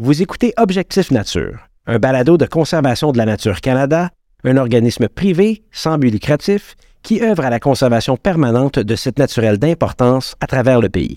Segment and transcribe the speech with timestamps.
[0.00, 4.10] Vous écoutez Objectif Nature, un balado de conservation de la nature Canada,
[4.44, 9.58] un organisme privé sans but lucratif qui œuvre à la conservation permanente de sites naturels
[9.58, 11.16] d'importance à travers le pays.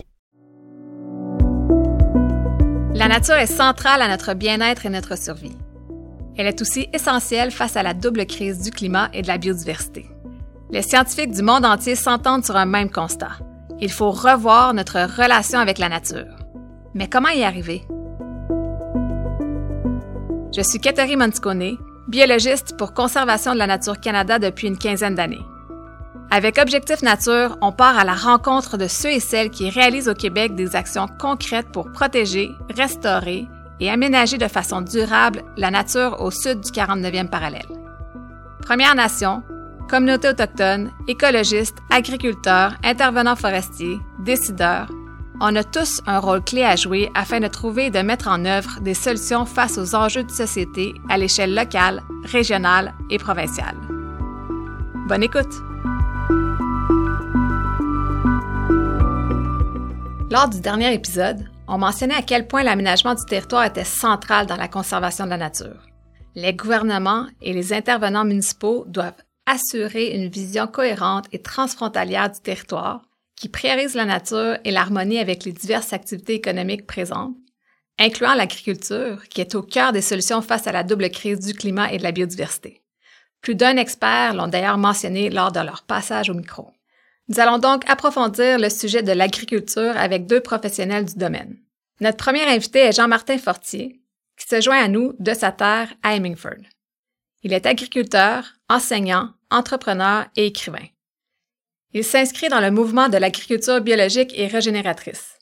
[2.96, 5.56] La nature est centrale à notre bien-être et notre survie.
[6.36, 10.08] Elle est aussi essentielle face à la double crise du climat et de la biodiversité.
[10.72, 13.34] Les scientifiques du monde entier s'entendent sur un même constat.
[13.80, 16.36] Il faut revoir notre relation avec la nature.
[16.96, 17.84] Mais comment y arriver?
[20.54, 21.78] Je suis Catherine Monticone,
[22.10, 25.46] biologiste pour Conservation de la Nature Canada depuis une quinzaine d'années.
[26.30, 30.14] Avec Objectif Nature, on part à la rencontre de ceux et celles qui réalisent au
[30.14, 33.48] Québec des actions concrètes pour protéger, restaurer
[33.80, 37.68] et aménager de façon durable la nature au sud du 49e parallèle.
[38.62, 39.44] Premières Nations,
[39.90, 44.90] communautés autochtones, écologistes, agriculteurs, intervenants forestiers, décideurs,
[45.44, 48.46] on a tous un rôle clé à jouer afin de trouver et de mettre en
[48.46, 53.76] œuvre des solutions face aux enjeux de société à l'échelle locale, régionale et provinciale.
[55.08, 55.52] Bonne écoute!
[60.30, 64.56] Lors du dernier épisode, on mentionnait à quel point l'aménagement du territoire était central dans
[64.56, 65.88] la conservation de la nature.
[66.36, 73.02] Les gouvernements et les intervenants municipaux doivent assurer une vision cohérente et transfrontalière du territoire
[73.42, 77.36] qui priorise la nature et l'harmonie avec les diverses activités économiques présentes,
[77.98, 81.92] incluant l'agriculture, qui est au cœur des solutions face à la double crise du climat
[81.92, 82.84] et de la biodiversité.
[83.42, 86.70] Plus d'un expert l'ont d'ailleurs mentionné lors de leur passage au micro.
[87.30, 91.58] Nous allons donc approfondir le sujet de l'agriculture avec deux professionnels du domaine.
[92.00, 94.04] Notre premier invité est Jean-Martin Fortier,
[94.38, 96.62] qui se joint à nous de sa terre à Hemingford.
[97.42, 100.86] Il est agriculteur, enseignant, entrepreneur et écrivain.
[101.94, 105.38] Il s'inscrit dans le mouvement de l'agriculture biologique et régénératrice.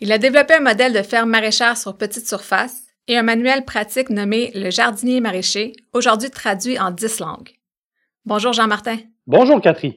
[0.00, 4.10] Il a développé un modèle de ferme maraîchère sur petite surface et un manuel pratique
[4.10, 7.50] nommé Le jardinier maraîcher, aujourd'hui traduit en dix langues.
[8.24, 8.98] Bonjour Jean-Martin.
[9.26, 9.94] Bonjour Catherine.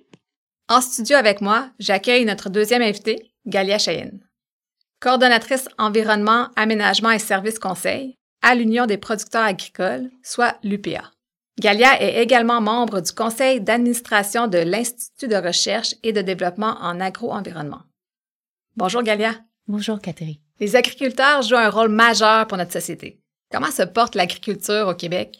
[0.69, 4.25] En studio avec moi, j'accueille notre deuxième invité, Galia Cheyenne.
[4.99, 11.11] Coordonnatrice environnement, aménagement et services conseil à l'Union des producteurs agricoles, soit l'UPA.
[11.59, 16.99] Galia est également membre du conseil d'administration de l'Institut de recherche et de développement en
[16.99, 17.81] agro-environnement.
[18.77, 19.35] Bonjour Galia.
[19.67, 20.37] Bonjour Catherine.
[20.59, 23.19] Les agriculteurs jouent un rôle majeur pour notre société.
[23.51, 25.37] Comment se porte l'agriculture au Québec?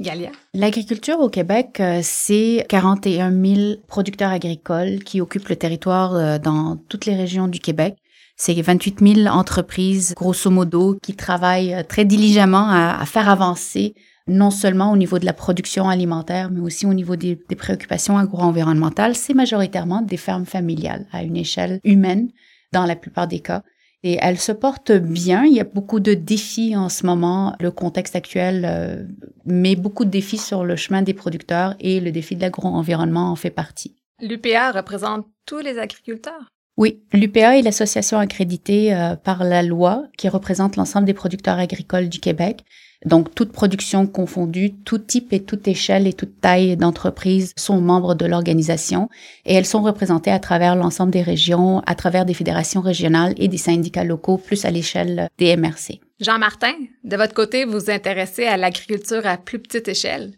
[0.00, 0.32] Galia?
[0.54, 6.76] L'agriculture au Québec, euh, c'est 41 000 producteurs agricoles qui occupent le territoire euh, dans
[6.88, 7.96] toutes les régions du Québec.
[8.36, 13.94] C'est 28 000 entreprises, grosso modo, qui travaillent euh, très diligemment à, faire avancer
[14.26, 19.14] non seulement au niveau de la production alimentaire, mais aussi au niveau des, préoccupations agro-environnementales,
[19.14, 22.30] c'est majoritairement des fermes familiales à une échelle humaine
[22.72, 23.62] dans la plupart des cas.
[24.02, 25.44] Et elles se portent bien.
[25.44, 27.54] Il y a beaucoup de défis en ce moment.
[27.58, 29.02] Le contexte actuel euh,
[29.46, 33.36] met beaucoup de défis sur le chemin des producteurs et le défi de l'agro-environnement en
[33.36, 33.96] fait partie.
[34.20, 36.53] L'UPA représente tous les agriculteurs?
[36.76, 42.08] Oui, l'UPA est l'association accréditée euh, par la loi qui représente l'ensemble des producteurs agricoles
[42.08, 42.64] du Québec.
[43.04, 48.14] Donc, toute production confondue, tout type et toute échelle et toute taille d'entreprise sont membres
[48.14, 49.08] de l'organisation
[49.44, 53.48] et elles sont représentées à travers l'ensemble des régions, à travers des fédérations régionales et
[53.48, 56.00] des syndicats locaux, plus à l'échelle des MRC.
[56.20, 56.72] Jean-Martin,
[57.04, 60.32] de votre côté, vous vous intéressez à l'agriculture à plus petite échelle?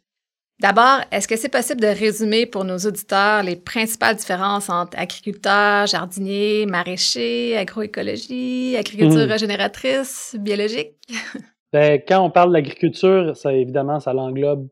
[0.59, 5.87] D'abord, est-ce que c'est possible de résumer pour nos auditeurs les principales différences entre agriculteurs,
[5.87, 9.31] jardiniers, maraîchers, agroécologie, agriculture mmh.
[9.31, 10.94] régénératrice, biologique?
[11.72, 14.69] Ben, quand on parle d'agriculture, ça évidemment, ça l'englobe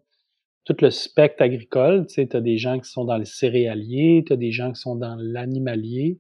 [0.65, 2.07] tout le spectre agricole.
[2.07, 4.81] Tu sais, as des gens qui sont dans les céréaliers, tu as des gens qui
[4.81, 6.19] sont dans l'animalier,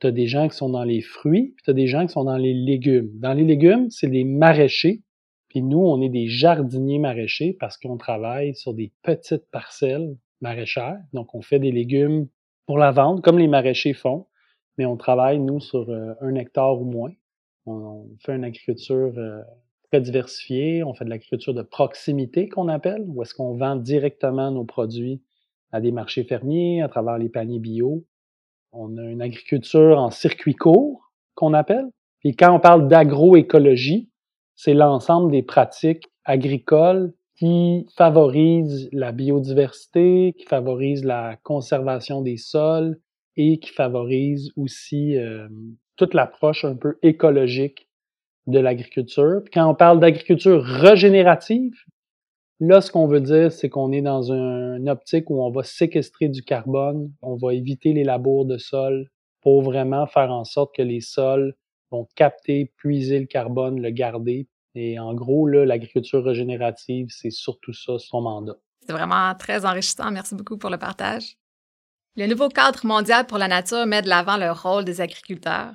[0.00, 2.12] tu as des gens qui sont dans les fruits, puis tu as des gens qui
[2.12, 3.10] sont dans les légumes.
[3.20, 5.02] Dans les légumes, c'est des maraîchers,
[5.54, 10.98] puis nous, on est des jardiniers maraîchers parce qu'on travaille sur des petites parcelles maraîchères.
[11.12, 12.26] Donc, on fait des légumes
[12.66, 14.26] pour la vente, comme les maraîchers font,
[14.78, 17.12] mais on travaille, nous, sur euh, un hectare ou moins.
[17.66, 19.42] On, fait une agriculture euh,
[20.00, 20.82] diversifié.
[20.82, 25.22] On fait de l'agriculture de proximité qu'on appelle, où est-ce qu'on vend directement nos produits
[25.70, 28.04] à des marchés fermiers à travers les paniers bio.
[28.72, 31.86] On a une agriculture en circuit court qu'on appelle.
[32.24, 34.10] Et quand on parle d'agroécologie,
[34.56, 42.98] c'est l'ensemble des pratiques agricoles qui favorisent la biodiversité, qui favorisent la conservation des sols
[43.36, 45.48] et qui favorisent aussi euh,
[45.96, 47.88] toute l'approche un peu écologique
[48.46, 49.42] de l'agriculture.
[49.52, 51.72] quand on parle d'agriculture régénérative,
[52.60, 56.28] là, ce qu'on veut dire, c'est qu'on est dans une optique où on va séquestrer
[56.28, 59.08] du carbone, on va éviter les labours de sol
[59.40, 61.54] pour vraiment faire en sorte que les sols
[61.90, 67.98] vont capter, puiser le carbone, le garder, Et en gros, l'agriculture régénérative, c'est surtout ça,
[67.98, 68.56] son mandat.
[68.86, 70.10] C'est vraiment très enrichissant.
[70.10, 71.36] Merci beaucoup pour le partage.
[72.16, 75.74] Le nouveau cadre mondial pour la nature met de l'avant le rôle des agriculteurs.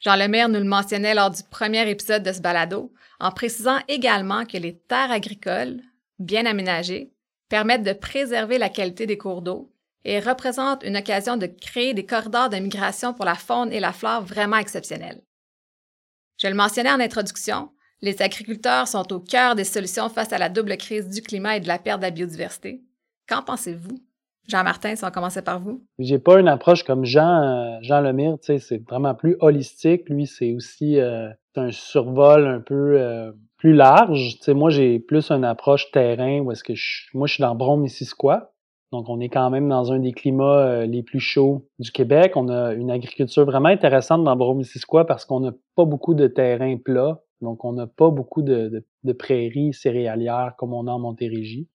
[0.00, 4.44] Jean Lemire nous le mentionnait lors du premier épisode de ce balado, en précisant également
[4.44, 5.80] que les terres agricoles,
[6.18, 7.12] bien aménagées,
[7.48, 9.72] permettent de préserver la qualité des cours d'eau
[10.04, 13.92] et représentent une occasion de créer des corridors de migration pour la faune et la
[13.92, 15.22] flore vraiment exceptionnels.
[16.44, 17.70] Je le mentionnais en introduction,
[18.02, 21.60] les agriculteurs sont au cœur des solutions face à la double crise du climat et
[21.60, 22.82] de la perte de la biodiversité.
[23.26, 23.98] Qu'en pensez-vous?
[24.46, 25.82] Jean-Martin, si on commençait par vous.
[25.98, 30.06] J'ai pas une approche comme Jean, euh, Jean Lemire, c'est vraiment plus holistique.
[30.10, 34.36] Lui, c'est aussi euh, un survol un peu euh, plus large.
[34.36, 37.40] Tu sais, moi, j'ai plus une approche terrain où est-ce que je, moi, je suis
[37.40, 38.53] dans Brome-Missisquoi.
[38.94, 42.36] Donc, on est quand même dans un des climats les plus chauds du Québec.
[42.36, 46.76] On a une agriculture vraiment intéressante dans Brome-Missisquoi parce qu'on n'a pas beaucoup de terrain
[46.76, 47.20] plat.
[47.40, 48.86] Donc, on n'a pas beaucoup de,
[49.18, 51.68] prairies céréalières comme on a en Montérégie.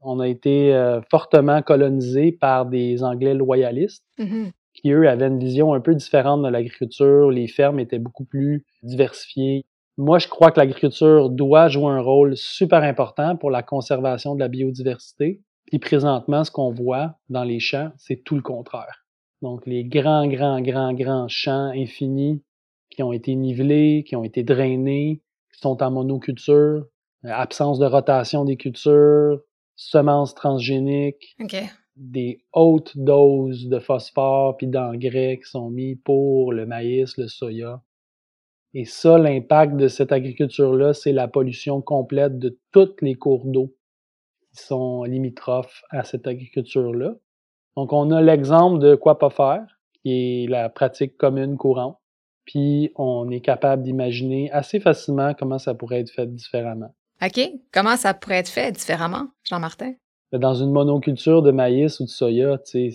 [0.00, 4.52] On a été euh, fortement colonisé par des Anglais loyalistes mm-hmm.
[4.72, 7.30] qui, eux, avaient une vision un peu différente de l'agriculture.
[7.30, 9.66] Les fermes étaient beaucoup plus diversifiées.
[9.98, 14.40] Moi, je crois que l'agriculture doit jouer un rôle super important pour la conservation de
[14.40, 15.42] la biodiversité.
[15.72, 19.06] Puis présentement, ce qu'on voit dans les champs, c'est tout le contraire.
[19.40, 22.42] Donc, les grands, grands, grands, grands champs infinis
[22.90, 26.84] qui ont été nivelés, qui ont été drainés, qui sont en monoculture,
[27.24, 29.40] euh, absence de rotation des cultures,
[29.74, 31.36] semences transgéniques,
[31.96, 37.82] des hautes doses de phosphore puis d'engrais qui sont mis pour le maïs, le soya.
[38.74, 43.74] Et ça, l'impact de cette agriculture-là, c'est la pollution complète de tous les cours d'eau
[44.54, 47.14] qui sont limitrophes à cette agriculture-là.
[47.76, 49.64] Donc, on a l'exemple de quoi pas faire,
[50.02, 51.98] qui est la pratique commune courante
[52.44, 56.94] puis on est capable d'imaginer assez facilement comment ça pourrait être fait différemment.
[57.24, 57.40] OK.
[57.72, 59.94] Comment ça pourrait être fait différemment, Jean-Martin?
[60.32, 62.90] Ben, dans une monoculture de maïs ou de soya, c'est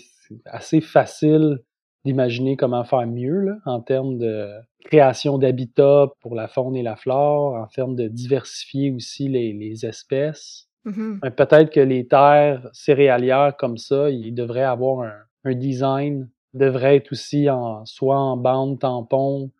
[0.45, 1.59] assez facile
[2.03, 4.49] d'imaginer comment faire mieux là, en termes de
[4.85, 10.66] création d'habitats pour la faune et la flore, en termes de diversifier aussi les, espèces.
[10.87, 11.19] Mm-hmm.
[11.19, 15.01] Ben, peut-être que les terres céréalières comme ça, ils devraient avoir
[15.43, 19.51] un, design devrait être aussi en, soit en bande tampon,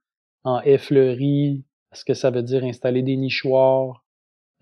[0.43, 1.63] en effleurie.
[1.93, 4.03] Est-ce que ça veut dire installer des nichoirs?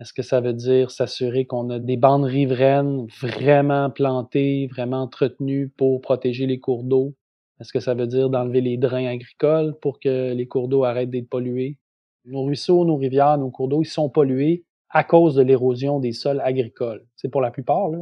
[0.00, 5.68] Est-ce que ça veut dire s'assurer qu'on a des bandes riveraines vraiment plantées, vraiment entretenues
[5.76, 7.14] pour protéger les cours d'eau?
[7.60, 11.10] Est-ce que ça veut dire d'enlever les drains agricoles pour que les cours d'eau arrêtent
[11.10, 11.78] d'être pollués?
[12.24, 14.64] Nos ruisseaux, nos rivières, nos cours d'eau, ils sont pollués
[14.96, 17.04] à cause de l'érosion des sols agricoles.
[17.16, 17.98] C'est pour la plupart, là.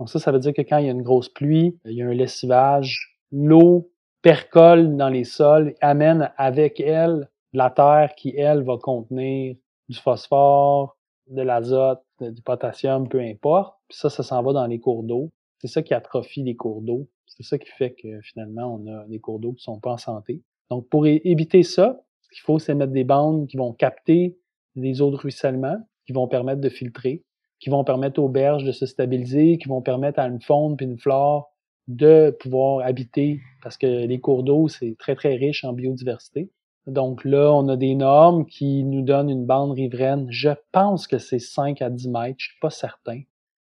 [0.00, 2.00] Donc ça, ça veut dire que quand il y a une grosse pluie, il y
[2.00, 3.90] a un lessivage, l'eau
[4.22, 9.56] percole dans les sols, amène avec elle la terre qui, elle, va contenir
[9.90, 10.96] du phosphore,
[11.26, 13.76] de l'azote, du potassium, peu importe.
[13.88, 15.30] Puis ça, ça s'en va dans les cours d'eau.
[15.58, 17.08] C'est ça qui atrophie les cours d'eau.
[17.26, 19.98] C'est ça qui fait que finalement, on a des cours d'eau qui sont pas en
[19.98, 20.42] santé.
[20.70, 24.38] Donc, pour éviter ça, ce qu'il faut, c'est mettre des bandes qui vont capter
[24.76, 25.76] les eaux de ruissellement,
[26.08, 27.22] qui vont permettre de filtrer,
[27.60, 30.86] qui vont permettre aux berges de se stabiliser, qui vont permettre à une faune puis
[30.86, 31.52] une flore
[31.86, 36.50] de pouvoir habiter, parce que les cours d'eau, c'est très, très riche en biodiversité.
[36.86, 40.28] Donc là, on a des normes qui nous donnent une bande riveraine.
[40.30, 43.20] Je pense que c'est 5 à 10 mètres, je suis pas certain.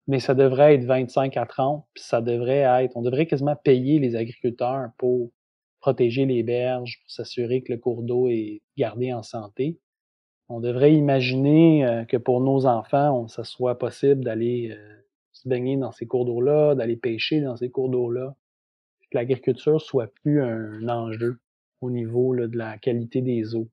[0.06, 3.98] Mais ça devrait être 25 à 30, puis ça devrait être, on devrait quasiment payer
[3.98, 5.30] les agriculteurs pour
[5.80, 9.78] protéger les berges, pour s'assurer que le cours d'eau est gardé en santé.
[10.48, 14.96] On devrait imaginer euh, que pour nos enfants, ça soit possible d'aller euh,
[15.32, 18.34] se baigner dans ces cours d'eau-là, d'aller pêcher dans ces cours d'eau-là.
[19.10, 21.38] Que l'agriculture soit plus un enjeu
[21.80, 23.68] au niveau de la qualité des eaux.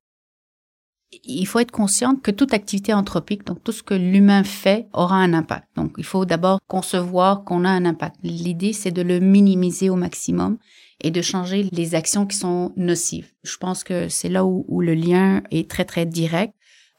[1.24, 5.18] Il faut être conscient que toute activité anthropique, donc tout ce que l'humain fait, aura
[5.18, 5.68] un impact.
[5.76, 8.18] Donc il faut d'abord concevoir qu'on a un impact.
[8.24, 10.58] L'idée, c'est de le minimiser au maximum
[11.02, 13.32] et de changer les actions qui sont nocives.
[13.44, 16.54] Je pense que c'est là où, où, le lien est très, très direct.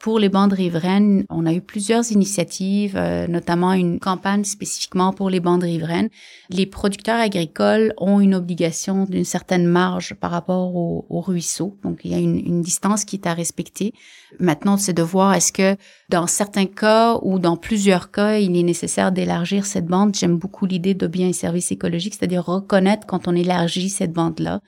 [0.04, 5.30] Pour les bandes riveraines, on a eu plusieurs initiatives, euh, notamment une campagne spécifiquement pour
[5.30, 6.10] les bandes riveraines.
[6.50, 11.78] Les producteurs agricoles ont une obligation d'une certaine marge par rapport au, au ruisseau.
[11.82, 13.94] Donc, il y a une, une, distance qui est à respecter.
[14.38, 15.74] Maintenant, c'est de voir est-ce que
[16.10, 20.14] dans certains cas ou dans plusieurs cas, il est nécessaire d'élargir cette bande.
[20.14, 24.60] J'aime beaucoup l'idée de biens et services écologiques, c'est-à-dire reconnaître quand on élargit cette bande-là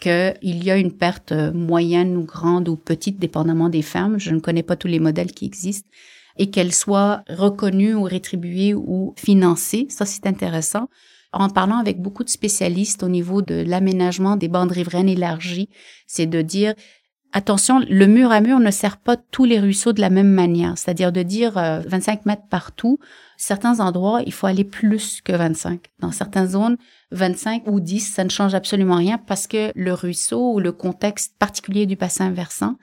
[0.00, 4.18] qu'il y a une perte moyenne ou grande ou petite, dépendamment des fermes.
[4.18, 5.88] Je ne connais pas tous les modèles qui existent
[6.36, 9.86] et qu'elle soit reconnue ou rétribuée ou financée.
[9.90, 10.88] Ça, c'est intéressant.
[11.32, 15.68] En parlant avec beaucoup de spécialistes au niveau de l'aménagement des bandes riveraines élargies,
[16.06, 16.74] c'est de dire
[17.32, 20.76] Attention, le mur à mur ne sert pas tous les ruisseaux de la même manière,
[20.76, 22.98] c'est-à-dire de dire 25 euh, mètres partout.
[23.36, 25.80] Certains endroits, il faut aller plus que 25.
[26.00, 26.76] Dans certaines zones,
[27.12, 31.36] 25 ou 10, ça ne change absolument rien parce que le ruisseau ou le contexte
[31.38, 32.74] particulier du bassin versant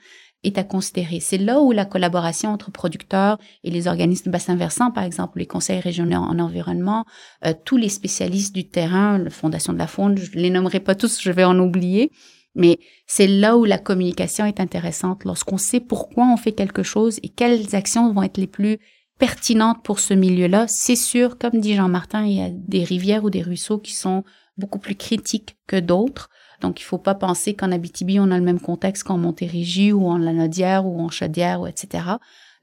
[0.44, 1.20] est à considérer.
[1.20, 5.40] C'est là où la collaboration entre producteurs et les organismes de bassin versant, par exemple
[5.40, 7.04] les conseils régionaux en environnement,
[7.44, 10.94] euh, tous les spécialistes du terrain, la Fondation de la Faune, je les nommerai pas
[10.94, 12.12] tous, je vais en oublier,
[12.58, 17.20] mais c'est là où la communication est intéressante, lorsqu'on sait pourquoi on fait quelque chose
[17.22, 18.78] et quelles actions vont être les plus
[19.18, 20.66] pertinentes pour ce milieu-là.
[20.68, 24.24] C'est sûr, comme dit Jean-Martin, il y a des rivières ou des ruisseaux qui sont
[24.56, 26.28] beaucoup plus critiques que d'autres.
[26.60, 30.08] Donc, il faut pas penser qu'en Abitibi, on a le même contexte qu'en Montérégie ou
[30.08, 32.04] en Lanaudière ou en Chaudière, ou etc.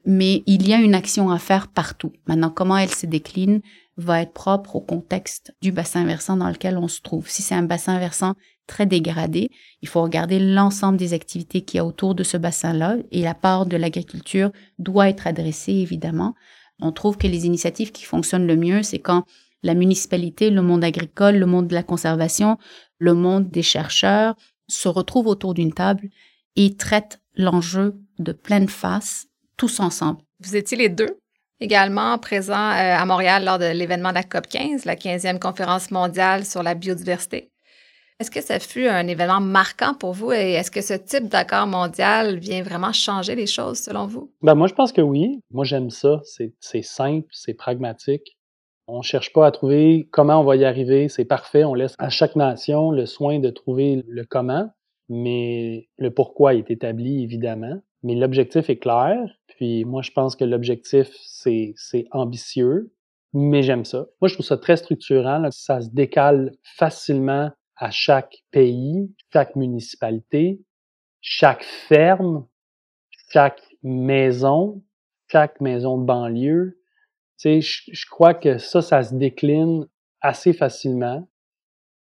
[0.06, 2.12] Mais il y a une action à faire partout.
[2.26, 3.60] Maintenant, comment elle se décline
[3.96, 7.28] va être propre au contexte du bassin versant dans lequel on se trouve.
[7.28, 8.34] Si c'est un bassin versant
[8.66, 9.50] très dégradé,
[9.82, 13.34] il faut regarder l'ensemble des activités qu'il y a autour de ce bassin-là et la
[13.34, 16.34] part de l'agriculture doit être adressée, évidemment.
[16.80, 19.24] On trouve que les initiatives qui fonctionnent le mieux, c'est quand
[19.62, 22.58] la municipalité, le monde agricole, le monde de la conservation,
[22.98, 24.36] le monde des chercheurs
[24.68, 26.10] se retrouvent autour d'une table
[26.56, 30.20] et traitent l'enjeu de pleine face, tous ensemble.
[30.40, 31.18] Vous étiez les deux
[31.60, 35.90] également présents euh, à Montréal lors de l'événement de la COP 15, la 15e conférence
[35.90, 37.50] mondiale sur la biodiversité.
[38.18, 41.66] Est-ce que ça fut un événement marquant pour vous et est-ce que ce type d'accord
[41.66, 44.32] mondial vient vraiment changer les choses selon vous?
[44.40, 45.40] Ben moi, je pense que oui.
[45.50, 46.22] Moi, j'aime ça.
[46.24, 48.38] C'est simple, c'est pragmatique.
[48.88, 51.64] On cherche pas à trouver comment on va y arriver, c'est parfait.
[51.64, 54.70] On laisse à chaque nation le soin de trouver le comment,
[55.10, 57.82] mais le pourquoi est établi évidemment.
[58.06, 59.18] Mais l'objectif est clair.
[59.48, 61.74] Puis moi, je pense que l'objectif, c'est
[62.12, 62.94] ambitieux,
[63.32, 64.06] mais j'aime ça.
[64.20, 65.50] Moi, je trouve ça très structurant.
[65.50, 70.60] Ça se décale facilement à chaque pays, chaque municipalité,
[71.20, 72.46] chaque ferme,
[73.32, 74.84] chaque maison,
[75.26, 76.78] chaque maison de banlieue.
[77.40, 79.88] Tu sais, je, crois que ça, ça se décline
[80.20, 81.28] assez facilement.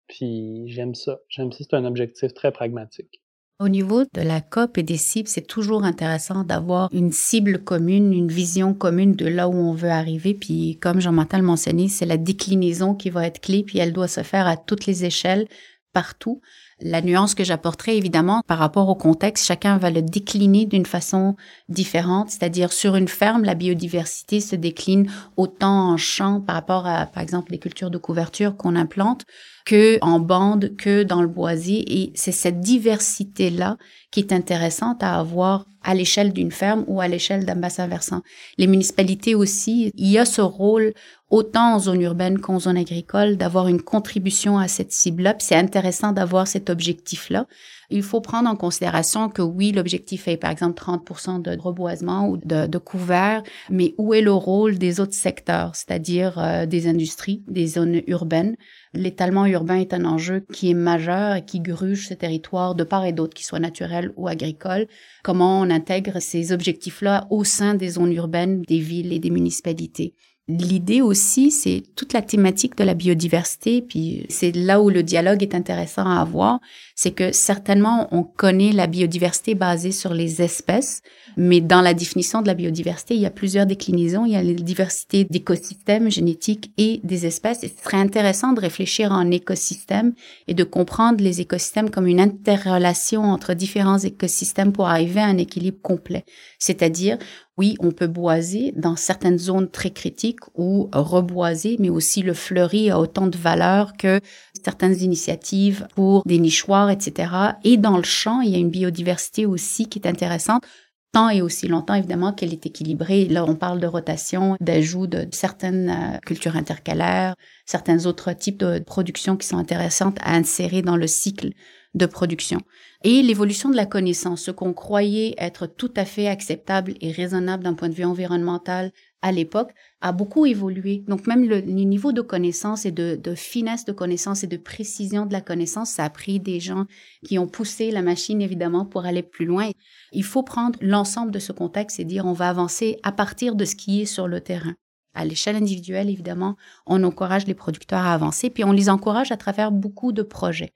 [0.06, 1.20] Puis j'aime ça.
[1.30, 1.64] J'aime ça.
[1.64, 3.23] C'est un objectif très pragmatique.
[3.60, 8.12] Au niveau de la COP et des cibles, c'est toujours intéressant d'avoir une cible commune,
[8.12, 10.34] une vision commune de là où on veut arriver.
[10.34, 14.08] Puis, comme Jean-Martin le mentionnait, c'est la déclinaison qui va être clé, puis elle doit
[14.08, 15.46] se faire à toutes les échelles,
[15.92, 16.40] partout.
[16.80, 21.36] La nuance que j'apporterai évidemment par rapport au contexte, chacun va le décliner d'une façon
[21.68, 27.06] différente, c'est-à-dire sur une ferme, la biodiversité se décline autant en champ par rapport à,
[27.06, 29.24] par exemple, les cultures de couverture qu'on implante,
[29.64, 32.02] que en bande, que dans le boisier.
[32.02, 33.76] Et c'est cette diversité-là
[34.10, 38.22] qui est intéressante à avoir à l'échelle d'une ferme ou à l'échelle d'un bassin versant.
[38.58, 40.94] Les municipalités aussi, il y a ce rôle
[41.30, 45.34] autant en zone urbaine qu'en zone agricole d'avoir une contribution à cette cible-là.
[45.38, 47.46] C'est intéressant d'avoir cet objectif-là.
[47.90, 52.36] Il faut prendre en considération que oui, l'objectif est par exemple 30% de reboisement ou
[52.36, 57.66] de, couvert, mais où est le rôle des autres secteurs, c'est-à-dire euh, des industries, des
[57.66, 58.56] zones urbaines?
[58.92, 63.04] L'étalement urbain est un enjeu qui est majeur et qui gruge ces territoires de part
[63.04, 64.86] et d'autre, qu'ils soient naturels ou agricoles.
[65.22, 70.14] Comment on intègre ces objectifs-là au sein des zones urbaines, des villes et des municipalités?
[70.46, 75.42] L'idée aussi, c'est toute la thématique de la biodiversité, puis c'est là où le dialogue
[75.42, 76.60] est intéressant à avoir,
[76.94, 81.00] c'est que certainement on connaît la biodiversité basée sur les espèces,
[81.38, 84.42] mais dans la définition de la biodiversité, il y a plusieurs déclinaisons, il y a
[84.42, 90.12] la diversité d'écosystèmes génétiques et des espèces, et ce serait intéressant de réfléchir en écosystème
[90.46, 95.38] et de comprendre les écosystèmes comme une interrelation entre différents écosystèmes pour arriver à un
[95.38, 96.26] équilibre complet.
[96.58, 97.16] C'est-à-dire,
[97.56, 102.90] oui, on peut boiser dans certaines zones très critiques ou reboiser, mais aussi le fleuri
[102.90, 104.20] a autant de valeur que
[104.64, 107.30] certaines initiatives pour des nichoirs, etc.
[107.62, 110.64] Et dans le champ, il y a une biodiversité aussi qui est intéressante
[111.12, 113.26] tant et aussi longtemps, évidemment, qu'elle est équilibrée.
[113.26, 118.80] Là, on parle de rotation, d'ajout de certaines euh, cultures intercalaires, certains autres types de
[118.80, 121.52] production qui sont intéressantes à insérer dans le cycle
[121.94, 122.58] de production.
[123.06, 127.62] Et l'évolution de la connaissance, ce qu'on croyait être tout à fait acceptable et raisonnable
[127.62, 131.04] d'un point de vue environnemental à l'époque, a beaucoup évolué.
[131.06, 135.26] Donc même le, niveau de connaissance et de, de, finesse de connaissance et de précision
[135.26, 136.86] de la connaissance, ça a pris des gens
[137.26, 139.70] qui ont poussé la machine évidemment pour aller plus loin.
[140.12, 143.66] Il faut prendre l'ensemble de ce contexte et dire on va avancer à partir de
[143.66, 144.76] ce qui est sur le terrain.
[145.12, 146.56] À l'échelle individuelle, évidemment,
[146.86, 150.72] on encourage les producteurs à avancer, puis on les encourage à travers beaucoup de projets.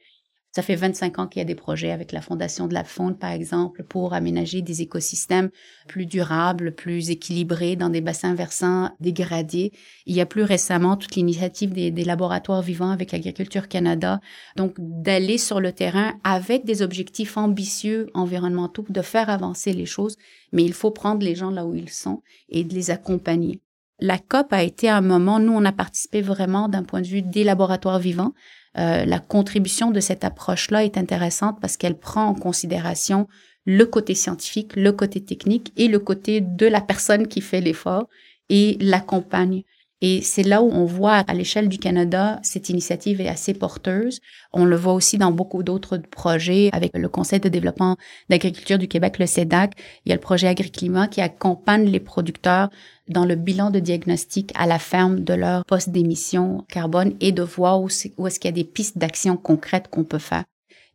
[0.58, 3.16] Ça fait 25 ans qu'il y a des projets avec la Fondation de la Faune,
[3.16, 5.50] par exemple, pour aménager des écosystèmes
[5.86, 9.70] plus durables, plus équilibrés dans des bassins versants dégradés.
[10.04, 14.20] Il y a plus récemment toute l'initiative des, des, laboratoires vivants avec Agriculture Canada.
[14.56, 20.16] Donc, d'aller sur le terrain avec des objectifs ambitieux environnementaux, de faire avancer les choses,
[20.50, 23.60] mais il faut prendre les gens là où ils sont et de les accompagner.
[24.00, 27.22] La COP a été un moment, nous, on a participé vraiment d'un point de vue
[27.22, 28.32] des laboratoires vivants.
[28.76, 33.26] Euh, la contribution de cette approche-là est intéressante parce qu'elle prend en considération
[33.64, 38.08] le côté scientifique, le côté technique et le côté de la personne qui fait l'effort
[38.48, 39.62] et l'accompagne.
[40.00, 44.20] Et c'est là où on voit à l'échelle du Canada, cette initiative est assez porteuse.
[44.52, 47.96] On le voit aussi dans beaucoup d'autres projets avec le Conseil de développement
[48.28, 49.72] d'agriculture du Québec, le CEDAC.
[50.04, 52.70] Il y a le projet Agriclimat qui accompagne les producteurs
[53.08, 57.42] dans le bilan de diagnostic à la ferme de leur poste d'émission carbone et de
[57.42, 60.44] voir où, est, où est-ce qu'il y a des pistes d'action concrètes qu'on peut faire.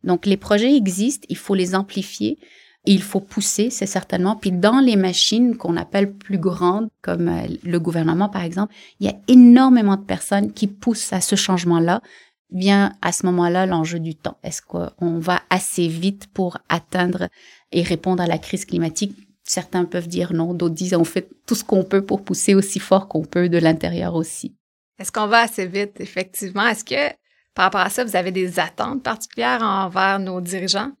[0.02, 2.38] Donc les projets existent, il faut les amplifier
[2.84, 4.36] il faut pousser, c'est certainement.
[4.36, 9.06] Puis dans les machines qu'on appelle plus grandes, comme euh, le gouvernement par exemple, il
[9.06, 12.02] y a énormément de personnes qui poussent à ce changement-là.
[12.50, 14.36] Vient à ce moment-là l'enjeu du temps.
[14.44, 17.28] Est-ce qu'on va assez vite pour atteindre
[17.72, 19.16] et répondre à la crise climatique?
[19.42, 22.78] Certains peuvent dire non, d'autres disent on fait tout ce qu'on peut pour pousser aussi
[22.78, 24.54] fort qu'on peut de l'intérieur aussi.
[25.00, 26.66] Est-ce qu'on va assez vite, effectivement?
[26.66, 27.14] Est-ce que
[27.54, 30.92] par rapport à ça, vous avez des attentes particulières envers nos dirigeants?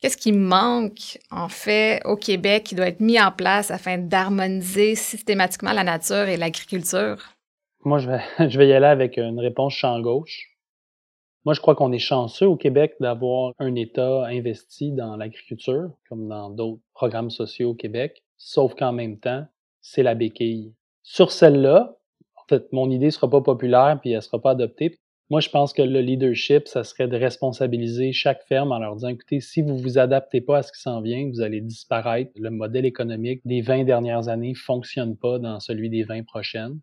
[0.00, 4.94] Qu'est-ce qui manque, en fait, au Québec qui doit être mis en place afin d'harmoniser
[4.94, 7.16] systématiquement la nature et l'agriculture?
[7.84, 10.56] Moi, je vais, je vais y aller avec une réponse champ gauche.
[11.44, 16.28] Moi, je crois qu'on est chanceux au Québec d'avoir un État investi dans l'agriculture, comme
[16.28, 19.46] dans d'autres programmes sociaux au Québec, sauf qu'en même temps,
[19.80, 20.74] c'est la béquille.
[21.02, 21.96] Sur celle-là,
[22.36, 24.98] en fait, mon idée sera pas populaire puis elle sera pas adoptée
[25.30, 29.08] moi, je pense que le leadership, ça serait de responsabiliser chaque ferme en leur disant,
[29.08, 32.30] écoutez, si vous vous adaptez pas à ce qui s'en vient, vous allez disparaître.
[32.36, 36.80] Le modèle économique des 20 dernières années fonctionne pas dans celui des 20 prochaines.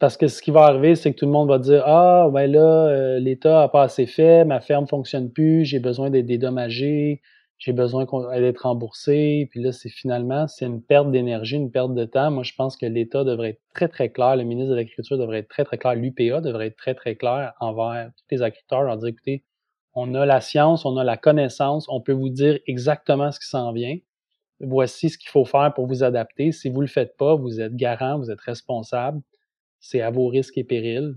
[0.00, 2.50] Parce que ce qui va arriver, c'est que tout le monde va dire, ah, ben
[2.50, 7.20] là, euh, l'État a pas assez fait, ma ferme fonctionne plus, j'ai besoin d'être dédommagé,
[7.58, 8.06] j'ai besoin
[8.40, 9.48] d'être remboursé.
[9.50, 12.30] Puis là, c'est finalement, c'est une perte d'énergie, une perte de temps.
[12.30, 15.38] Moi, je pense que l'État devrait être très, très clair, le ministre de l'Agriculture devrait
[15.38, 18.96] être très, très clair, l'UPA devrait être très, très clair envers tous les agriculteurs, leur
[18.96, 19.44] dire, écoutez,
[19.94, 23.48] on a la science, on a la connaissance, on peut vous dire exactement ce qui
[23.48, 23.98] s'en vient.
[24.60, 26.52] Voici ce qu'il faut faire pour vous adapter.
[26.52, 29.20] Si vous le faites pas, vous êtes garant, vous êtes responsable.
[29.80, 31.14] C'est à vos risques et périls.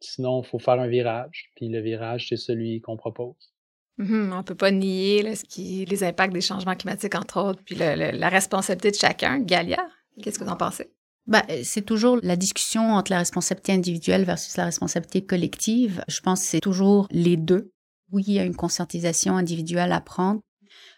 [0.00, 1.50] Sinon, il faut faire un virage.
[1.56, 3.51] Puis le virage, c'est celui qu'on propose.
[3.98, 7.60] Mhm, on ne peut pas nier ce qui, les impacts des changements climatiques, entre autres,
[7.64, 9.38] puis la responsabilité de chacun.
[9.38, 9.86] Galia,
[10.22, 10.90] qu'est-ce que vous en pensez?
[11.26, 16.02] Ben, c'est toujours la discussion entre la responsabilité individuelle versus la responsabilité collective.
[16.08, 17.70] Je pense que c'est toujours les deux.
[18.10, 20.40] Oui, il y a une conscientisation individuelle à prendre.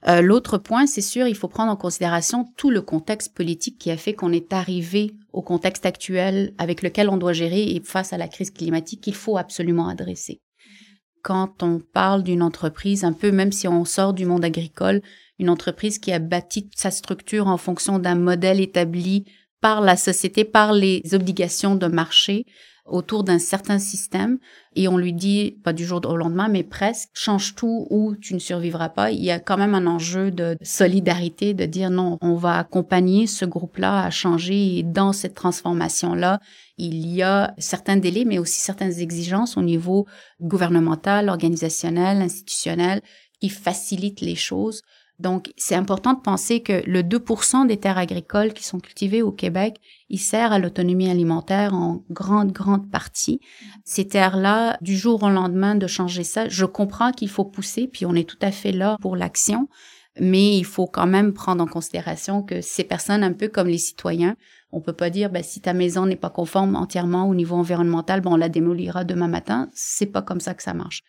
[0.09, 3.91] Euh, l'autre point, c'est sûr, il faut prendre en considération tout le contexte politique qui
[3.91, 8.13] a fait qu'on est arrivé au contexte actuel avec lequel on doit gérer et face
[8.13, 10.41] à la crise climatique qu'il faut absolument adresser
[11.25, 15.01] quand on parle d'une entreprise, un peu même si on sort du monde agricole,
[15.41, 19.25] une entreprise qui a bâti sa structure en fonction d'un modèle établi
[19.61, 22.45] par la société, par les obligations de marché,
[22.85, 24.39] autour d'un certain système
[24.77, 28.35] et on lui dit, pas du jour au lendemain, mais presque, change tout ou tu
[28.35, 29.11] ne survivras pas.
[29.11, 33.27] Il y a quand même un enjeu de solidarité, de dire non, on va accompagner
[33.27, 36.41] ce groupe-là à changer et dans cette transformation-là,
[36.77, 40.07] il y a certains délais, mais aussi certaines exigences au niveau
[40.41, 43.01] gouvernemental, organisationnel, institutionnel
[43.41, 44.83] qui facilitent les choses
[45.21, 49.31] donc, c'est important de penser que le 2% des terres agricoles qui sont cultivées au
[49.31, 49.77] Québec,
[50.09, 53.41] il sert à l'autonomie alimentaire en grande, grande partie.
[53.85, 58.07] Ces terres-là, du jour au lendemain de changer ça, je comprends qu'il faut pousser, puis
[58.07, 59.69] on est tout à fait là pour l'action,
[60.19, 63.79] mais il faut quand même prendre en considération que ces personnes, un peu comme les
[63.79, 64.37] citoyens,
[64.73, 68.21] on peut pas dire, ben, si ta maison n'est pas conforme entièrement au niveau environnemental,
[68.21, 69.71] bon, on la démolira demain matin.
[69.73, 71.05] C'est pas comme ça que ça marche.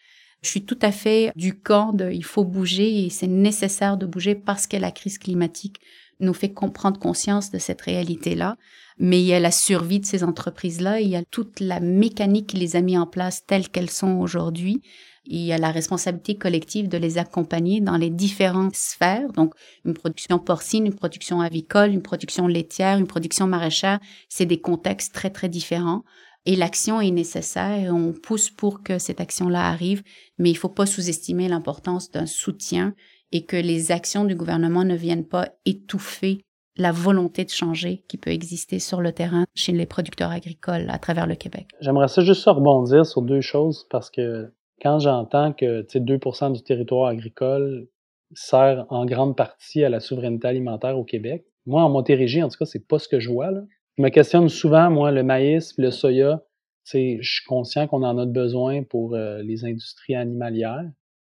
[0.46, 4.06] Je suis tout à fait du camp de il faut bouger et c'est nécessaire de
[4.06, 5.78] bouger parce que la crise climatique
[6.20, 8.56] nous fait comprendre conscience de cette réalité-là.
[9.00, 12.48] Mais il y a la survie de ces entreprises-là, il y a toute la mécanique
[12.48, 14.84] qui les a mis en place telles qu'elles sont aujourd'hui.
[15.26, 19.32] Il y a la responsabilité collective de les accompagner dans les différentes sphères.
[19.34, 24.62] Donc, une production porcine, une production avicole, une production laitière, une production maraîchère, c'est des
[24.62, 26.04] contextes très, très différents
[26.46, 30.04] et l'action est nécessaire on pousse pour que cette action-là arrive,
[30.38, 32.94] mais il faut pas sous-estimer l'importance d'un soutien
[33.32, 36.42] et que les actions du gouvernement ne viennent pas étouffer
[36.78, 41.00] la volonté de changer qui peut exister sur le terrain chez les producteurs agricoles à
[41.00, 41.68] travers le Québec.
[41.80, 46.20] J'aimerais ça juste rebondir sur deux choses parce que quand j'entends que 2
[46.52, 47.88] du territoire agricole
[48.34, 52.58] sert en grande partie à la souveraineté alimentaire au Québec, moi, en Montérégie, en tout
[52.58, 53.52] cas, c'est pas ce que je vois.
[53.52, 53.62] Là.
[53.98, 56.42] Je me questionne souvent, moi, le maïs, le soya,
[56.84, 60.84] je suis conscient qu'on en a besoin pour euh, les industries animalières.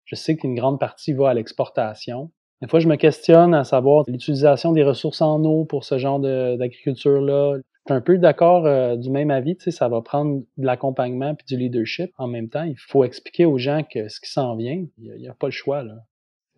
[0.05, 2.31] Je sais qu'une grande partie va à l'exportation.
[2.61, 6.19] Des fois, je me questionne à savoir l'utilisation des ressources en eau pour ce genre
[6.19, 7.57] d'agriculture-là.
[7.57, 11.45] Je suis un peu d'accord euh, du même avis, ça va prendre de l'accompagnement puis
[11.45, 12.11] du leadership.
[12.17, 15.27] En même temps, il faut expliquer aux gens que ce qui s'en vient, il n'y
[15.27, 15.83] a, pas le choix.
[15.83, 15.95] Là.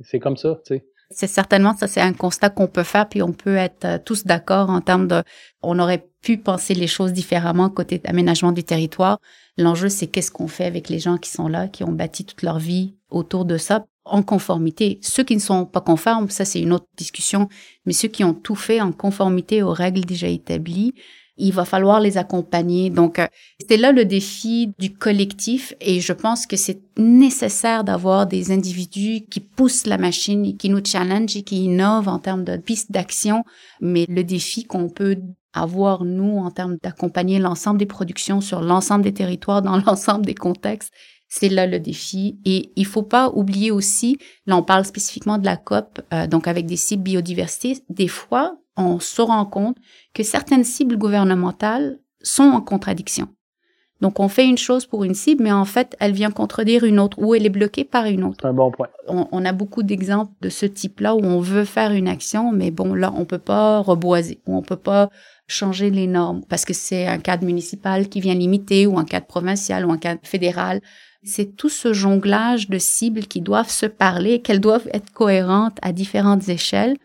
[0.02, 0.86] C'est comme ça, tu sais.
[1.12, 4.26] C'est certainement ça, c'est un constat qu'on peut faire, puis on peut être euh, tous
[4.26, 5.24] d'accord en termes de,
[5.62, 9.20] on aurait pu penser les choses différemment côté aménagement du territoire.
[9.58, 12.41] L'enjeu, c'est qu'est-ce qu'on fait avec les gens qui sont là, qui ont bâti toute
[12.41, 15.00] leur vie autour de ça, en conformité.
[15.02, 17.50] Ceux qui ne sont pas conformes, ça c'est une autre discussion,
[17.86, 20.94] mais ceux qui ont tout fait en conformité aux règles déjà établies,
[21.38, 22.89] il va falloir les accompagner.
[22.89, 23.28] Donc, euh,
[23.67, 29.26] c'est là le défi du collectif et je pense que c'est nécessaire d'avoir des individus
[29.30, 32.91] qui poussent la machine et qui nous challenge et qui innovent en termes de pistes
[32.91, 33.43] d'action.
[33.82, 35.17] Mais le défi qu'on peut
[35.54, 40.36] avoir, nous, en termes d'accompagner l'ensemble des productions sur l'ensemble des territoires, dans l'ensemble des
[40.36, 40.91] contextes,
[41.28, 42.38] c'est là le défi.
[42.45, 46.48] Et il faut pas oublier aussi, là on parle spécifiquement de la COP, euh, donc
[46.48, 49.78] avec des cibles biodiversité, des fois on se rend compte
[50.14, 53.30] que certaines cibles gouvernementales sont en contradiction.
[54.02, 57.00] Donc, on fait une chose pour une cible, mais en fait, elle vient contredire une
[57.00, 58.40] autre ou elle est bloquée par une autre.
[58.42, 58.90] C'est un bon point.
[59.08, 62.94] On, a beaucoup d'exemples de ce type-là où on veut faire une action, mais bon,
[62.94, 65.10] là, on peut pas reboiser ou on peut pas
[65.48, 69.28] changer les normes parce que c'est un cadre municipal qui vient limiter ou un cadre
[69.28, 70.82] provincial ou un cadre fédéral.
[71.24, 75.94] C'est tout ce jonglage de cibles qui doivent se parler, qu'elles doivent être cohérentes à
[75.94, 76.98] différentes échelles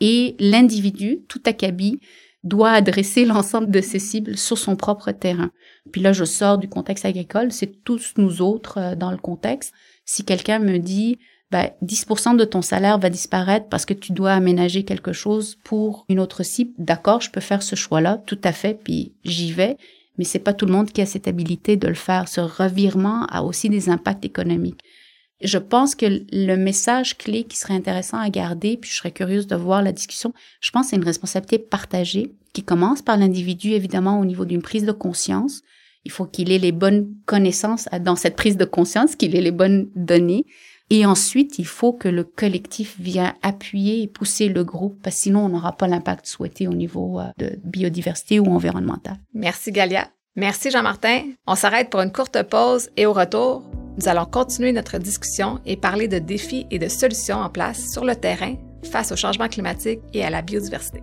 [0.00, 2.00] et l'individu, tout acabit,
[2.42, 5.50] doit adresser l'ensemble de ses cibles sur son propre terrain.
[5.92, 9.72] Puis là, je sors du contexte agricole, c'est tous nous autres euh, dans le contexte.
[10.04, 11.18] Si quelqu'un me dit,
[11.50, 16.06] ben, 10% de ton salaire va disparaître parce que tu dois aménager quelque chose pour
[16.08, 19.76] une autre cible, d'accord, je peux faire ce choix-là, tout à fait, puis j'y vais.
[20.16, 22.28] Mais c'est pas tout le monde qui a cette habilité de le faire.
[22.28, 24.80] Ce revirement a aussi des impacts économiques.
[25.42, 29.46] Je pense que le message clé qui serait intéressant à garder, puis je serais curieuse
[29.46, 33.72] de voir la discussion, je pense que c'est une responsabilité partagée qui commence par l'individu,
[33.72, 35.62] évidemment, au niveau d'une prise de conscience.
[36.04, 39.50] Il faut qu'il ait les bonnes connaissances dans cette prise de conscience, qu'il ait les
[39.50, 40.46] bonnes données.
[40.90, 45.44] Et ensuite, il faut que le collectif vienne appuyer et pousser le groupe, parce sinon,
[45.44, 49.16] on n'aura pas l'impact souhaité au niveau euh, de biodiversité ou environnemental.
[49.32, 50.08] Merci, Galia.
[50.34, 51.22] Merci, Jean-Martin.
[51.46, 53.62] On s'arrête pour une courte pause et au retour,
[53.98, 58.04] nous allons continuer notre discussion et parler de défis et de solutions en place sur
[58.04, 58.56] le terrain
[58.90, 61.02] face au changement climatique et à la biodiversité.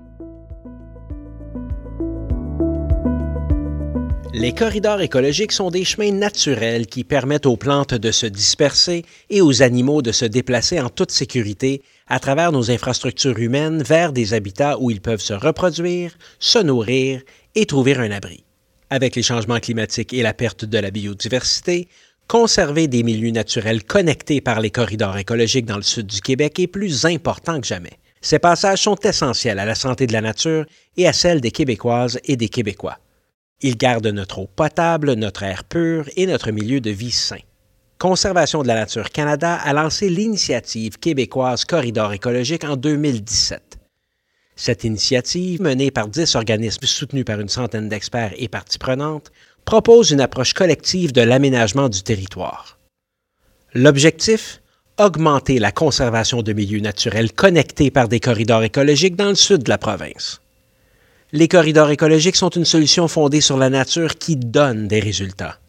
[4.33, 9.41] Les corridors écologiques sont des chemins naturels qui permettent aux plantes de se disperser et
[9.41, 14.35] aux animaux de se déplacer en toute sécurité à travers nos infrastructures humaines vers des
[14.35, 17.21] habitats où ils peuvent se reproduire, se nourrir
[17.55, 18.43] et trouver un abri.
[18.89, 21.87] Avec les changements climatiques et la perte de la biodiversité,
[22.27, 26.67] Conserver des milieux naturels connectés par les corridors écologiques dans le sud du Québec est
[26.67, 27.99] plus important que jamais.
[28.19, 30.65] Ces passages sont essentiels à la santé de la nature
[30.97, 32.97] et à celle des Québécoises et des Québécois.
[33.61, 37.39] Ils gardent notre eau potable, notre air pur et notre milieu de vie sain.
[37.97, 43.79] Conservation de la nature Canada a lancé l'initiative québécoise Corridor écologique en 2017.
[44.57, 49.31] Cette initiative, menée par dix organismes soutenus par une centaine d'experts et parties prenantes,
[49.67, 52.79] propose une approche collective de l'aménagement du territoire.
[53.73, 54.61] L'objectif
[54.97, 59.69] Augmenter la conservation de milieux naturels connectés par des corridors écologiques dans le sud de
[59.69, 60.41] la province.
[61.33, 65.59] Les corridors écologiques sont une solution fondée sur la nature qui donne des résultats.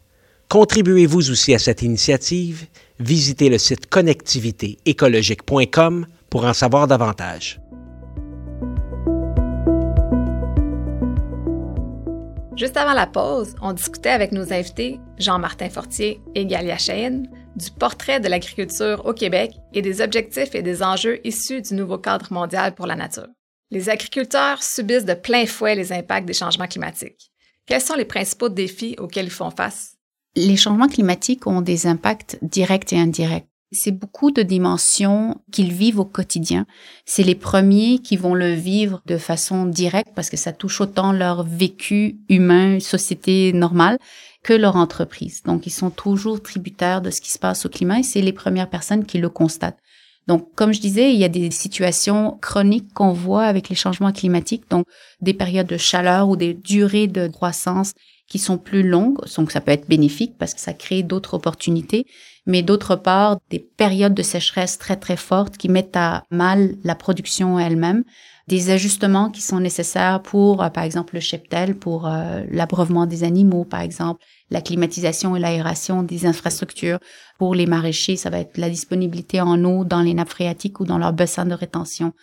[0.47, 2.65] Contribuez-vous aussi à cette initiative?
[2.99, 7.59] Visitez le site connectivitéécologique.com pour en savoir davantage.
[12.59, 17.71] Juste avant la pause, on discutait avec nos invités Jean-Martin Fortier et Galia Cheyenne du
[17.71, 22.33] portrait de l'agriculture au Québec et des objectifs et des enjeux issus du nouveau cadre
[22.33, 23.29] mondial pour la nature.
[23.71, 27.31] Les agriculteurs subissent de plein fouet les impacts des changements climatiques.
[27.65, 29.95] Quels sont les principaux défis auxquels ils font face?
[30.35, 33.48] Les changements climatiques ont des impacts directs et indirects.
[33.71, 36.65] C'est beaucoup de dimensions qu'ils vivent au quotidien.
[37.05, 41.11] C'est les premiers qui vont le vivre de façon directe parce que ça touche autant
[41.11, 43.99] leur vécu humain, société normale,
[44.43, 45.43] que leur entreprise.
[45.43, 48.33] Donc, ils sont toujours tributaires de ce qui se passe au climat et c'est les
[48.33, 49.77] premières personnes qui le constatent.
[50.27, 54.11] Donc, comme je disais, il y a des situations chroniques qu'on voit avec les changements
[54.11, 54.85] climatiques, donc
[55.21, 57.93] des périodes de chaleur ou des durées de croissance
[58.29, 62.05] qui sont plus longues, donc ça peut être bénéfique parce que ça crée d'autres opportunités,
[62.45, 66.95] mais d'autre part, des périodes de sécheresse très très fortes qui mettent à mal la
[66.95, 68.03] production elle-même,
[68.47, 73.23] des ajustements qui sont nécessaires pour, euh, par exemple, le cheptel, pour euh, l'abreuvement des
[73.23, 76.97] animaux, par exemple, la climatisation et l'aération des infrastructures.
[77.37, 80.85] Pour les maraîchers, ça va être la disponibilité en eau dans les nappes phréatiques ou
[80.85, 82.13] dans leurs bassins de rétention.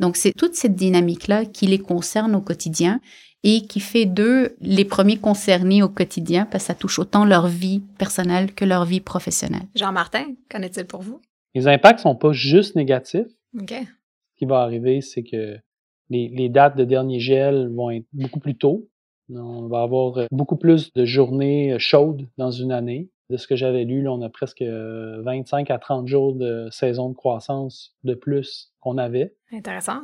[0.00, 3.00] Donc, c'est toute cette dynamique-là qui les concerne au quotidien
[3.48, 7.46] et qui fait d'eux les premiers concernés au quotidien parce que ça touche autant leur
[7.46, 9.62] vie personnelle que leur vie professionnelle.
[9.76, 11.20] Jean-Martin, qu'en est-il pour vous?
[11.54, 13.28] Les impacts sont pas juste négatifs.
[13.56, 13.70] OK.
[13.70, 15.56] Ce qui va arriver, c'est que
[16.10, 18.88] les, les, dates de dernier gel vont être beaucoup plus tôt.
[19.32, 23.10] On va avoir euh, beaucoup plus de journées euh, chaudes dans une année.
[23.30, 26.68] De ce que j'avais lu, là, on a presque 25 euh, à 30 jours de
[26.70, 29.34] saison de croissance de plus qu'on avait.
[29.52, 30.02] Intéressant.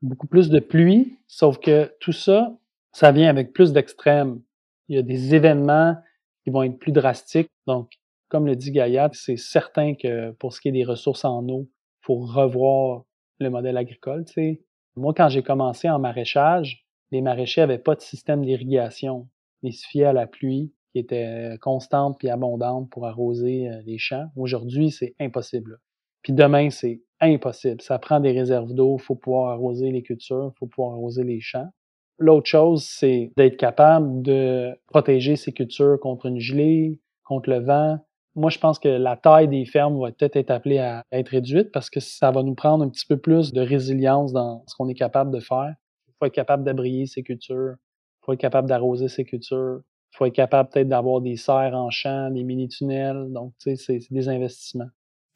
[0.00, 2.56] Beaucoup plus de pluie, sauf que tout ça,
[2.94, 4.40] ça vient avec plus d'extrêmes.
[4.88, 5.96] Il y a des événements
[6.44, 7.50] qui vont être plus drastiques.
[7.66, 7.90] Donc,
[8.28, 11.68] comme le dit Gaillard, c'est certain que pour ce qui est des ressources en eau,
[11.68, 13.04] il faut revoir
[13.40, 14.24] le modèle agricole.
[14.24, 14.62] Tu sais.
[14.96, 19.28] Moi, quand j'ai commencé en maraîchage, les maraîchers n'avaient pas de système d'irrigation.
[19.62, 23.98] Ils se fiaient à la pluie qui était constante et abondante pour arroser euh, les
[23.98, 24.26] champs.
[24.36, 25.80] Aujourd'hui, c'est impossible.
[26.22, 27.80] Puis demain, c'est impossible.
[27.80, 31.24] Ça prend des réserves d'eau, il faut pouvoir arroser les cultures, il faut pouvoir arroser
[31.24, 31.68] les champs.
[32.18, 37.98] L'autre chose, c'est d'être capable de protéger ces cultures contre une gelée, contre le vent.
[38.36, 41.70] Moi, je pense que la taille des fermes va peut-être être appelée à être réduite
[41.72, 44.88] parce que ça va nous prendre un petit peu plus de résilience dans ce qu'on
[44.88, 45.74] est capable de faire.
[46.08, 47.74] Il faut être capable d'abrier ces cultures.
[48.22, 49.80] Il faut être capable d'arroser ces cultures.
[50.12, 53.26] Il faut être capable peut-être d'avoir des serres en champ, des mini-tunnels.
[53.30, 54.90] Donc, tu sais, c'est des investissements.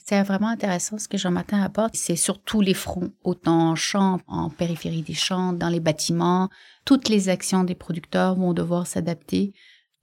[0.09, 1.95] C'est vraiment intéressant ce que Jean-Martin apporte.
[1.95, 6.49] C'est sur tous les fronts, autant en champ, en périphérie des champs, dans les bâtiments.
[6.87, 9.53] Toutes les actions des producteurs vont devoir s'adapter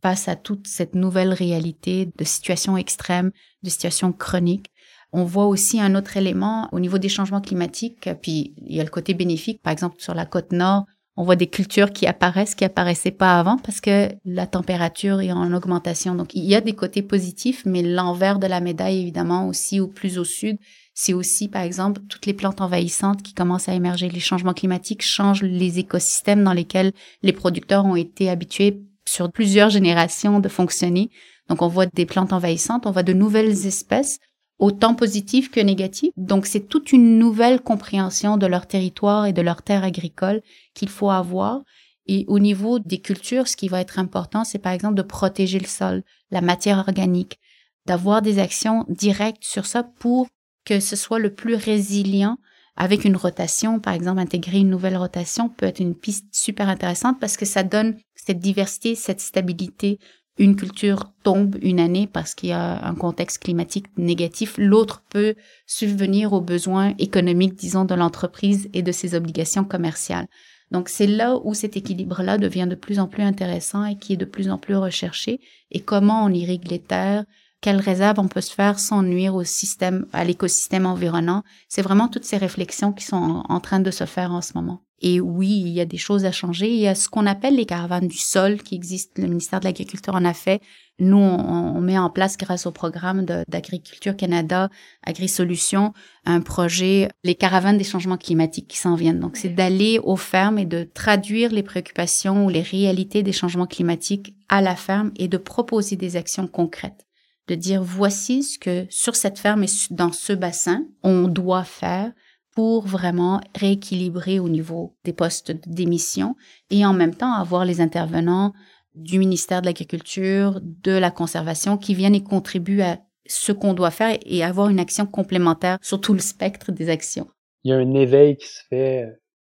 [0.03, 3.31] face à toute cette nouvelle réalité de situations extrêmes,
[3.63, 4.69] de situations chroniques.
[5.11, 8.83] On voit aussi un autre élément au niveau des changements climatiques, puis il y a
[8.83, 9.63] le côté bénéfique.
[9.63, 10.85] Par exemple, sur la côte nord,
[11.17, 15.31] on voit des cultures qui apparaissent, qui apparaissaient pas avant parce que la température est
[15.31, 16.13] en augmentation.
[16.13, 19.87] Donc, il y a des côtés positifs, mais l'envers de la médaille, évidemment, aussi au
[19.87, 20.57] plus au sud,
[20.93, 24.09] c'est aussi, par exemple, toutes les plantes envahissantes qui commencent à émerger.
[24.09, 26.91] Les changements climatiques changent les écosystèmes dans lesquels
[27.23, 31.09] les producteurs ont été habitués sur plusieurs générations de fonctionner.
[31.47, 34.19] Donc, on voit des plantes envahissantes, on voit de nouvelles espèces
[34.59, 36.11] autant positif que négatif.
[36.17, 40.41] Donc c'est toute une nouvelle compréhension de leur territoire et de leur terre agricole
[40.73, 41.61] qu'il faut avoir.
[42.07, 45.59] Et au niveau des cultures, ce qui va être important, c'est par exemple de protéger
[45.59, 47.39] le sol, la matière organique,
[47.85, 50.27] d'avoir des actions directes sur ça pour
[50.65, 52.37] que ce soit le plus résilient
[52.77, 57.19] avec une rotation, par exemple, intégrer une nouvelle rotation peut être une piste super intéressante
[57.19, 59.99] parce que ça donne cette diversité, cette stabilité
[60.37, 65.35] une culture tombe une année parce qu'il y a un contexte climatique négatif, l'autre peut
[65.65, 70.27] subvenir aux besoins économiques, disons, de l'entreprise et de ses obligations commerciales.
[70.71, 74.17] Donc c'est là où cet équilibre-là devient de plus en plus intéressant et qui est
[74.17, 75.39] de plus en plus recherché.
[75.71, 77.25] Et comment on irrigue les terres,
[77.65, 81.41] quelles réserves on peut se faire sans nuire au système, à l'écosystème environnant.
[81.67, 84.83] C'est vraiment toutes ces réflexions qui sont en train de se faire en ce moment.
[85.01, 86.69] Et oui, il y a des choses à changer.
[86.69, 89.19] Il y a ce qu'on appelle les caravanes du sol qui existent.
[89.19, 90.61] Le ministère de l'Agriculture en a fait.
[90.99, 94.69] Nous, on, met en place, grâce au programme d'Agriculture Canada,
[95.03, 95.91] AgriSolutions,
[96.25, 99.19] un projet, les caravanes des changements climatiques qui s'en viennent.
[99.19, 103.65] Donc, c'est d'aller aux fermes et de traduire les préoccupations ou les réalités des changements
[103.65, 107.04] climatiques à la ferme et de proposer des actions concrètes.
[107.47, 112.11] De dire, voici ce que sur cette ferme et dans ce bassin, on doit faire
[112.55, 116.35] pour vraiment rééquilibrer au niveau des postes d'émission
[116.71, 118.53] et en même temps avoir les intervenants
[118.95, 123.91] du ministère de l'Agriculture, de la conservation qui viennent et contribuent à ce qu'on doit
[123.91, 127.27] faire et avoir une action complémentaire sur tout le spectre des actions.
[127.63, 129.05] Il y a un éveil qui se fait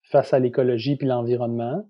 [0.03, 1.83] face à l'écologie puis l'environnement.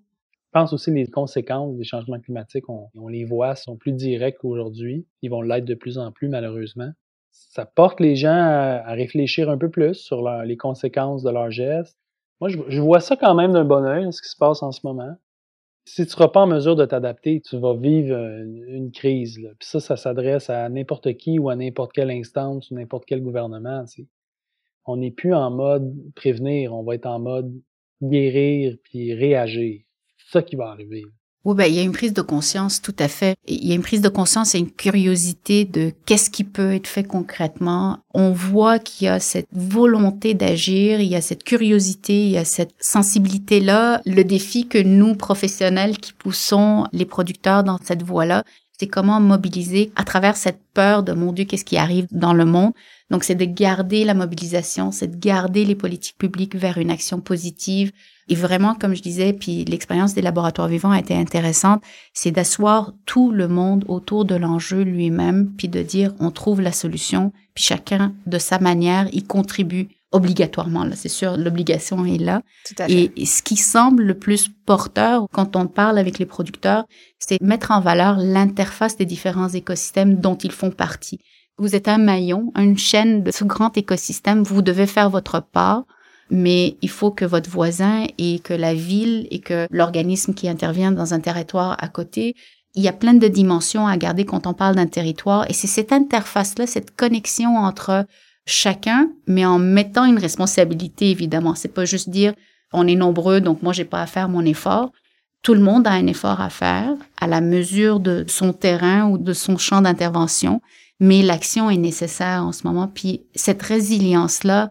[0.52, 5.06] Pense aussi les conséquences des changements climatiques, on, les voit, sont plus directes qu'aujourd'hui.
[5.22, 6.92] Ils vont l'être de plus en plus, malheureusement
[7.32, 11.98] ça porte les gens à, réfléchir un peu plus sur les conséquences de leurs gestes.
[12.40, 14.80] Moi, je, vois ça quand même d'un bon oeil, ce qui se passe en ce
[14.84, 15.14] moment.
[15.84, 19.38] Si tu ne seras pas en mesure de t'adapter, tu vas vivre une, crise.
[19.58, 23.20] Puis ça, ça s'adresse à n'importe qui ou à n'importe quelle instance ou n'importe quel
[23.20, 23.84] gouvernement.
[24.84, 27.52] On n'est plus en mode prévenir, on va être en mode
[28.02, 29.82] guérir puis réagir.
[30.32, 31.04] Ça qui va arriver.
[31.44, 33.34] Oui, ben, il y a une prise de conscience, tout à fait.
[33.48, 36.86] Il y a une prise de conscience et une curiosité de qu'est-ce qui peut être
[36.86, 37.98] fait concrètement.
[38.14, 42.38] On voit qu'il y a cette volonté d'agir, il y a cette curiosité, il y
[42.38, 44.02] a cette sensibilité-là.
[44.06, 48.44] Le défi que nous, professionnels qui poussons les producteurs dans cette voie-là,
[48.82, 52.44] c'est comment mobiliser à travers cette peur de mon Dieu, qu'est-ce qui arrive dans le
[52.44, 52.72] monde.
[53.12, 57.20] Donc, c'est de garder la mobilisation, c'est de garder les politiques publiques vers une action
[57.20, 57.92] positive,
[58.28, 61.80] et vraiment, comme je disais, puis l'expérience des laboratoires vivants a été intéressante,
[62.12, 66.72] c'est d'asseoir tout le monde autour de l'enjeu lui-même, puis de dire on trouve la
[66.72, 70.84] solution, puis chacun de sa manière y contribue obligatoirement.
[70.84, 72.42] Là, c'est sûr, l'obligation est là.
[72.88, 76.84] Et, ce qui semble le plus porteur quand on parle avec les producteurs,
[77.18, 81.20] c'est mettre en valeur l'interface des différents écosystèmes dont ils font partie.
[81.58, 84.42] Vous êtes un maillon, une chaîne de ce grand écosystème.
[84.42, 85.84] Vous devez faire votre part
[86.30, 90.90] mais il faut que votre voisin et que la ville et que l'organisme qui intervient
[90.90, 92.34] dans un territoire à côté,
[92.74, 95.66] il y a plein de dimensions à garder quand on parle d'un territoire et c'est
[95.66, 98.06] cette interface-là, cette connexion entre
[98.46, 101.54] chacun, mais en mettant une responsabilité évidemment.
[101.54, 102.34] C'est pas juste dire
[102.72, 104.92] on est nombreux donc moi j'ai pas à faire mon effort.
[105.42, 109.18] Tout le monde a un effort à faire à la mesure de son terrain ou
[109.18, 110.60] de son champ d'intervention,
[111.00, 112.86] mais l'action est nécessaire en ce moment.
[112.86, 114.70] Puis cette résilience-là,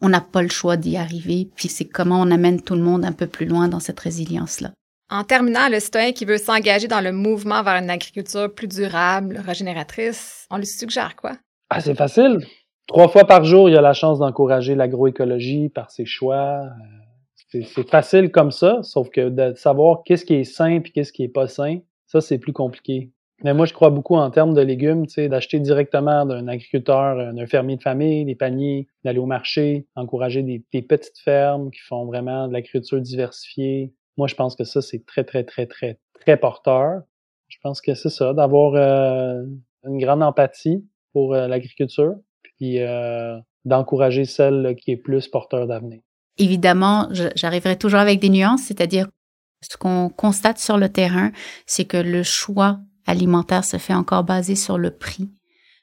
[0.00, 3.04] on n'a pas le choix d'y arriver, puis c'est comment on amène tout le monde
[3.04, 4.72] un peu plus loin dans cette résilience-là.
[5.10, 9.42] En terminant, le citoyen qui veut s'engager dans le mouvement vers une agriculture plus durable,
[9.44, 11.36] régénératrice, on lui suggère quoi?
[11.68, 12.38] Ah, c'est facile.
[12.90, 16.64] Trois fois par jour, il y a la chance d'encourager l'agroécologie par ses choix.
[17.52, 21.12] Euh, c'est facile comme ça, sauf que de savoir qu'est-ce qui est sain et qu'est-ce
[21.12, 23.12] qui est pas sain, ça, c'est plus compliqué.
[23.44, 27.46] Mais moi, je crois beaucoup en termes de légumes, d'acheter directement d'un agriculteur, euh, d'un
[27.46, 32.48] fermier de famille, des paniers, d'aller au marché, encourager des, petites fermes qui font vraiment
[32.48, 33.94] de l'agriculture diversifiée.
[34.16, 37.02] Moi, je pense que ça, c'est très, très, très, très, très porteur.
[37.46, 39.44] Je pense que c'est ça, d'avoir euh,
[39.84, 42.78] une grande empathie pour l'agriculture, puis
[43.64, 46.00] d'encourager celle qui est plus porteur d'avenir.
[46.38, 49.08] Évidemment, j'arriverai toujours avec des nuances, c'est-à-dire
[49.62, 51.32] ce qu'on constate sur le terrain,
[51.66, 55.28] c'est que le choix alimentaire se fait encore basé sur le prix.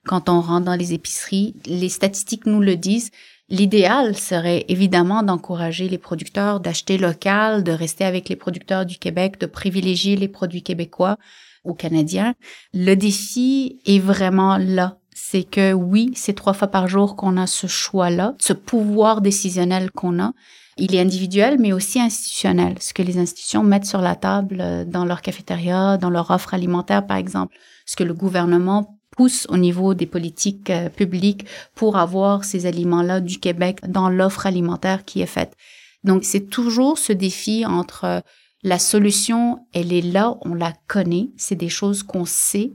[0.06, 3.12] Quand on rentre dans les épiceries, les statistiques nous le disent.
[3.50, 9.40] L'idéal serait évidemment d'encourager les producteurs d'acheter local, de rester avec les producteurs du Québec,
[9.40, 11.18] de privilégier les produits québécois
[11.64, 12.34] ou canadiens.
[12.74, 14.98] Le défi est vraiment là.
[15.30, 19.92] C'est que oui, c'est trois fois par jour qu'on a ce choix-là, ce pouvoir décisionnel
[19.92, 20.32] qu'on a,
[20.78, 22.76] il est individuel, mais aussi institutionnel.
[22.80, 26.54] Ce que les institutions mettent sur la table euh, dans leur cafétéria, dans leur offre
[26.54, 27.58] alimentaire, par exemple.
[27.86, 33.20] Ce que le gouvernement pousse au niveau des politiques euh, publiques pour avoir ces aliments-là
[33.20, 35.58] du Québec dans l'offre alimentaire qui est faite.
[36.06, 38.20] Donc, c'est toujours ce défi entre euh,
[38.64, 42.72] la solution, elle est là, on la connaît, c'est des choses qu'on sait,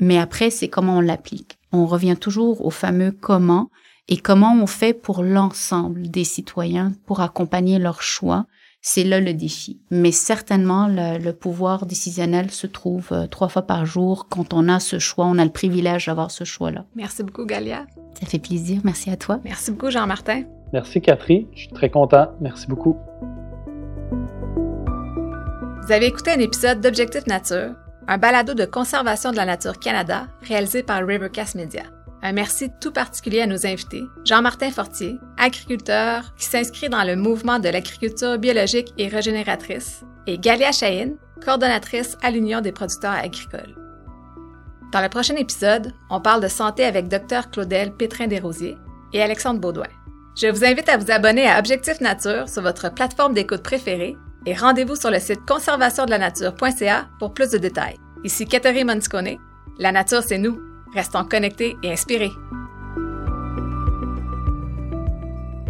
[0.00, 1.58] mais après, c'est comment on l'applique.
[1.72, 3.70] On revient toujours au fameux comment
[4.08, 8.46] et comment on fait pour l'ensemble des citoyens pour accompagner leurs choix.
[8.82, 9.78] C'est là le défi.
[9.90, 14.26] Mais certainement, le, pouvoir décisionnel se trouve euh, trois fois par jour.
[14.30, 16.86] Quand on a ce choix, on a le privilège d'avoir ce choix-là.
[16.96, 17.84] Merci beaucoup, Galia.
[18.18, 18.80] Ça fait plaisir.
[18.82, 19.38] Merci à toi.
[19.44, 20.44] Merci beaucoup, Jean-Martin.
[20.72, 21.46] Merci, Catherine.
[21.52, 22.28] Je suis très content.
[22.40, 22.96] Merci beaucoup.
[25.82, 27.74] Vous avez écouté un épisode d'Objectif Nature,
[28.10, 31.84] un balado de conservation de la nature Canada réalisé par Rivercast Media.
[32.22, 34.02] Un merci tout particulier à nos invités.
[34.24, 40.72] Jean-Martin Fortier, agriculteur qui s'inscrit dans le mouvement de l'agriculture biologique et régénératrice, et Galia
[40.72, 43.76] Chahine, coordonnatrice à l'Union des producteurs agricoles.
[44.92, 48.76] Dans le prochain épisode, on parle de santé avec Dr Claudel Pétrin-Desrosiers
[49.12, 49.86] et Alexandre Baudouin.
[50.36, 54.54] Je vous invite à vous abonner à Objectif Nature sur votre plateforme d'écoute préférée et
[54.54, 57.96] rendez-vous sur le site conservationdelaнаture.ca pour plus de détails.
[58.24, 59.36] Ici Catherine Monscone.
[59.78, 60.58] La nature, c'est nous.
[60.94, 62.32] Restons connectés et inspirés.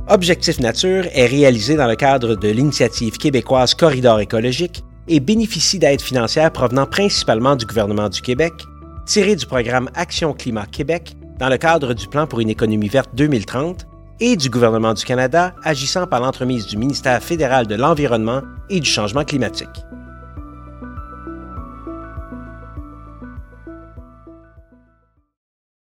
[0.08, 6.00] Objectif Nature est réalisé dans le cadre de l'initiative québécoise Corridor écologique et bénéficie d'aides
[6.00, 8.52] financières provenant principalement du gouvernement du Québec,
[9.06, 13.10] tirées du programme Action Climat Québec dans le cadre du Plan pour une économie verte
[13.14, 13.86] 2030
[14.20, 18.88] et du gouvernement du Canada agissant par l'entremise du ministère fédéral de l'Environnement et du
[18.88, 19.84] Changement climatique.